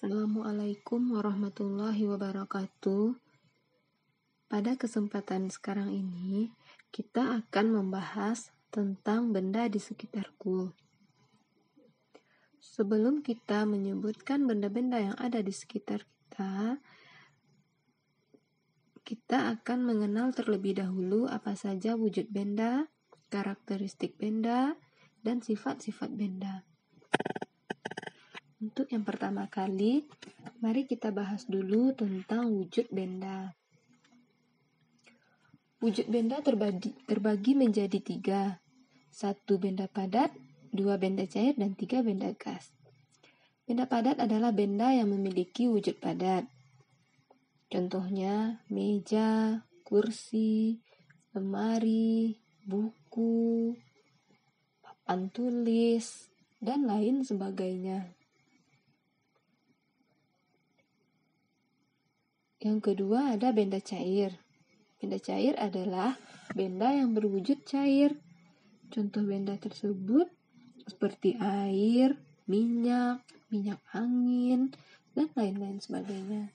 Assalamualaikum 0.00 1.12
warahmatullahi 1.12 2.08
wabarakatuh. 2.08 3.20
Pada 4.48 4.72
kesempatan 4.72 5.52
sekarang 5.52 5.92
ini, 5.92 6.48
kita 6.88 7.36
akan 7.36 7.66
membahas 7.68 8.48
tentang 8.72 9.28
benda 9.36 9.68
di 9.68 9.76
sekitarku. 9.76 10.72
Sebelum 12.64 13.20
kita 13.20 13.68
menyebutkan 13.68 14.48
benda-benda 14.48 15.04
yang 15.04 15.16
ada 15.20 15.44
di 15.44 15.52
sekitar 15.52 16.08
kita, 16.08 16.80
kita 19.04 19.52
akan 19.52 19.84
mengenal 19.84 20.32
terlebih 20.32 20.80
dahulu 20.80 21.28
apa 21.28 21.52
saja 21.52 21.92
wujud 21.92 22.32
benda, 22.32 22.88
karakteristik 23.28 24.16
benda, 24.16 24.80
dan 25.20 25.44
sifat-sifat 25.44 26.08
benda. 26.16 26.64
Untuk 28.60 28.92
yang 28.92 29.08
pertama 29.08 29.48
kali, 29.48 30.04
mari 30.60 30.84
kita 30.84 31.08
bahas 31.08 31.48
dulu 31.48 31.96
tentang 31.96 32.52
wujud 32.52 32.92
benda. 32.92 33.56
Wujud 35.80 36.12
benda 36.12 36.44
terbagi, 36.44 36.92
terbagi 37.08 37.56
menjadi 37.56 37.96
tiga. 38.04 38.60
Satu 39.08 39.56
benda 39.56 39.88
padat, 39.88 40.28
dua 40.76 41.00
benda 41.00 41.24
cair, 41.24 41.56
dan 41.56 41.72
tiga 41.72 42.04
benda 42.04 42.36
gas. 42.36 42.68
Benda 43.64 43.88
padat 43.88 44.20
adalah 44.20 44.52
benda 44.52 44.92
yang 44.92 45.08
memiliki 45.08 45.64
wujud 45.64 45.96
padat. 45.96 46.44
Contohnya 47.72 48.60
meja, 48.68 49.64
kursi, 49.88 50.84
lemari, 51.32 52.36
buku, 52.68 53.72
papan 54.84 55.32
tulis, 55.32 56.28
dan 56.60 56.84
lain 56.84 57.24
sebagainya. 57.24 58.19
Yang 62.60 62.92
kedua 62.92 63.34
ada 63.34 63.56
benda 63.56 63.80
cair. 63.80 64.36
Benda 65.00 65.16
cair 65.16 65.56
adalah 65.56 66.20
benda 66.52 66.92
yang 66.92 67.16
berwujud 67.16 67.64
cair. 67.64 68.20
Contoh 68.92 69.24
benda 69.24 69.56
tersebut 69.56 70.28
seperti 70.84 71.40
air, 71.40 72.20
minyak, 72.44 73.24
minyak 73.48 73.80
angin, 73.96 74.76
dan 75.16 75.32
lain-lain 75.32 75.80
sebagainya. 75.80 76.52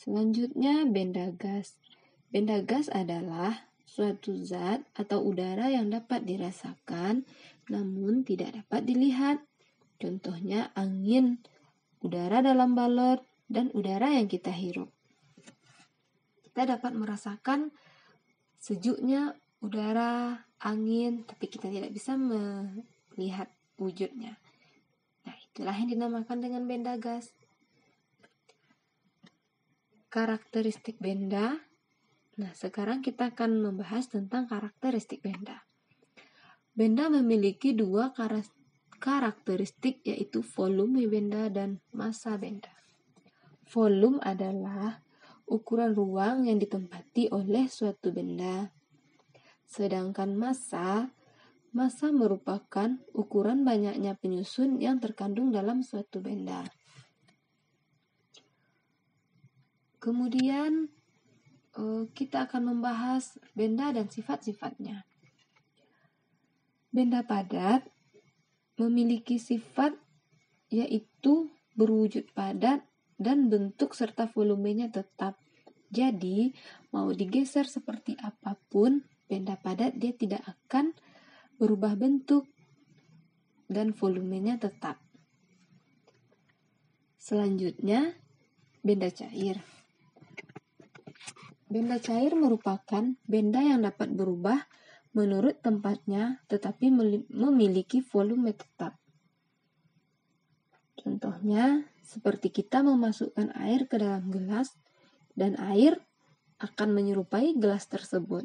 Selanjutnya 0.00 0.88
benda 0.88 1.28
gas. 1.34 1.76
Benda 2.32 2.64
gas 2.64 2.88
adalah 2.88 3.68
suatu 3.84 4.32
zat 4.40 4.84
atau 4.96 5.24
udara 5.24 5.68
yang 5.72 5.92
dapat 5.92 6.24
dirasakan 6.24 7.28
namun 7.66 8.22
tidak 8.22 8.54
dapat 8.64 8.86
dilihat. 8.86 9.38
Contohnya 9.96 10.70
angin, 10.76 11.40
udara 12.04 12.44
dalam 12.44 12.76
balon, 12.76 13.18
dan 13.46 13.70
udara 13.74 14.10
yang 14.14 14.26
kita 14.26 14.50
hirup. 14.50 14.90
Kita 16.42 16.66
dapat 16.66 16.92
merasakan 16.94 17.70
sejuknya 18.58 19.38
udara, 19.62 20.46
angin, 20.62 21.22
tapi 21.26 21.46
kita 21.46 21.70
tidak 21.70 21.92
bisa 21.94 22.18
melihat 22.18 23.48
wujudnya. 23.76 24.40
Nah, 25.26 25.36
itulah 25.50 25.74
yang 25.74 25.90
dinamakan 25.90 26.38
dengan 26.42 26.62
benda 26.64 26.96
gas. 26.96 27.30
Karakteristik 30.08 30.96
benda. 31.02 31.60
Nah, 32.36 32.52
sekarang 32.52 33.00
kita 33.00 33.32
akan 33.32 33.64
membahas 33.64 34.08
tentang 34.08 34.48
karakteristik 34.48 35.24
benda. 35.24 35.64
Benda 36.76 37.08
memiliki 37.08 37.72
dua 37.72 38.12
karakteristik 39.00 40.04
yaitu 40.04 40.44
volume 40.44 41.08
benda 41.08 41.48
dan 41.48 41.80
massa 41.96 42.36
benda. 42.36 42.75
Volume 43.66 44.22
adalah 44.22 45.02
ukuran 45.46 45.94
ruang 45.94 46.46
yang 46.46 46.58
ditempati 46.58 47.34
oleh 47.34 47.66
suatu 47.66 48.14
benda. 48.14 48.70
Sedangkan 49.66 50.38
massa, 50.38 51.10
massa 51.74 52.14
merupakan 52.14 52.94
ukuran 53.10 53.66
banyaknya 53.66 54.14
penyusun 54.14 54.78
yang 54.78 55.02
terkandung 55.02 55.50
dalam 55.50 55.82
suatu 55.82 56.22
benda. 56.22 56.62
Kemudian 59.98 60.86
eh, 61.74 62.04
kita 62.14 62.46
akan 62.46 62.70
membahas 62.70 63.42
benda 63.58 63.90
dan 63.90 64.06
sifat-sifatnya. 64.06 65.02
Benda 66.94 67.26
padat 67.26 67.82
memiliki 68.78 69.42
sifat 69.42 69.98
yaitu 70.70 71.50
berwujud 71.74 72.30
padat 72.30 72.86
dan 73.16 73.48
bentuk 73.48 73.96
serta 73.96 74.28
volumenya 74.28 74.92
tetap. 74.92 75.40
Jadi, 75.88 76.52
mau 76.92 77.08
digeser 77.12 77.64
seperti 77.64 78.16
apa 78.20 78.56
pun, 78.68 79.04
benda 79.26 79.56
padat 79.58 79.96
dia 79.96 80.12
tidak 80.12 80.44
akan 80.44 80.92
berubah 81.56 81.96
bentuk 81.96 82.46
dan 83.66 83.96
volumenya 83.96 84.60
tetap. 84.60 85.00
Selanjutnya, 87.16 88.14
benda 88.86 89.10
cair. 89.10 89.58
Benda 91.66 91.98
cair 91.98 92.38
merupakan 92.38 93.18
benda 93.26 93.58
yang 93.58 93.82
dapat 93.82 94.14
berubah 94.14 94.62
menurut 95.10 95.58
tempatnya 95.58 96.38
tetapi 96.46 96.92
memiliki 97.26 98.04
volume 98.06 98.54
tetap. 98.54 98.94
Contohnya, 101.06 101.86
seperti 102.02 102.50
kita 102.50 102.82
memasukkan 102.82 103.54
air 103.62 103.86
ke 103.86 103.94
dalam 103.94 104.26
gelas 104.26 104.74
dan 105.38 105.54
air 105.54 106.02
akan 106.58 106.98
menyerupai 106.98 107.54
gelas 107.54 107.86
tersebut. 107.86 108.42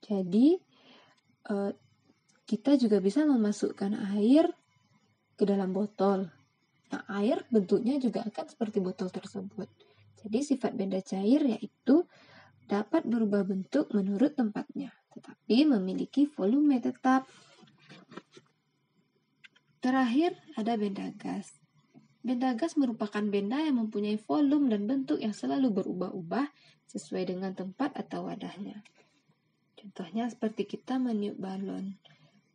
Jadi, 0.00 0.56
eh, 1.52 1.72
kita 2.48 2.80
juga 2.80 3.04
bisa 3.04 3.28
memasukkan 3.28 3.92
air 4.16 4.48
ke 5.36 5.44
dalam 5.44 5.76
botol. 5.76 6.32
Nah, 6.96 7.04
air 7.20 7.44
bentuknya 7.52 8.00
juga 8.00 8.24
akan 8.24 8.44
seperti 8.48 8.80
botol 8.80 9.12
tersebut. 9.12 9.68
Jadi, 10.24 10.40
sifat 10.40 10.72
benda 10.72 11.04
cair 11.04 11.44
yaitu 11.44 12.08
dapat 12.64 13.04
berubah 13.04 13.44
bentuk 13.44 13.92
menurut 13.92 14.32
tempatnya, 14.32 14.96
tetapi 15.12 15.68
memiliki 15.68 16.24
volume 16.24 16.80
tetap. 16.80 17.28
Terakhir, 19.80 20.36
ada 20.60 20.76
benda 20.76 21.08
gas. 21.16 21.56
Benda 22.20 22.52
gas 22.52 22.76
merupakan 22.76 23.24
benda 23.24 23.64
yang 23.64 23.80
mempunyai 23.80 24.20
volume 24.20 24.68
dan 24.68 24.84
bentuk 24.84 25.16
yang 25.16 25.32
selalu 25.32 25.72
berubah-ubah 25.72 26.52
sesuai 26.84 27.32
dengan 27.32 27.56
tempat 27.56 27.96
atau 27.96 28.28
wadahnya. 28.28 28.84
Contohnya 29.80 30.28
seperti 30.28 30.68
kita 30.68 31.00
meniup 31.00 31.40
balon. 31.40 31.96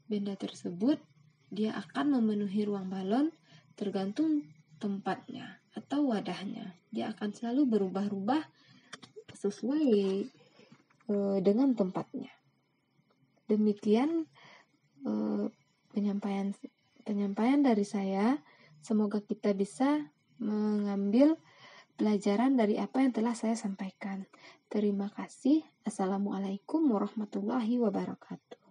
Benda 0.05 0.37
tersebut 0.37 1.01
dia 1.49 1.73
akan 1.73 2.21
memenuhi 2.21 2.61
ruang 2.69 2.93
balon 2.93 3.33
tergantung 3.73 4.45
tempatnya 4.77 5.57
atau 5.73 6.13
wadahnya. 6.13 6.77
Dia 6.93 7.09
akan 7.17 7.33
selalu 7.33 7.65
berubah-ubah 7.65 8.45
sesuai 9.33 9.89
e, 11.09 11.15
dengan 11.41 11.73
tempatnya. 11.73 12.29
Demikian 13.49 14.29
e, 15.01 15.11
penyampaian 15.89 16.53
penyampaian 17.05 17.61
dari 17.61 17.85
saya. 17.85 18.41
Semoga 18.81 19.21
kita 19.21 19.53
bisa 19.53 20.09
mengambil 20.41 21.37
pelajaran 21.95 22.59
dari 22.59 22.75
apa 22.75 23.05
yang 23.05 23.15
telah 23.15 23.37
saya 23.37 23.55
sampaikan. 23.55 24.27
Terima 24.67 25.07
kasih. 25.13 25.63
Assalamualaikum 25.87 26.83
warahmatullahi 26.91 27.79
wabarakatuh. 27.79 28.64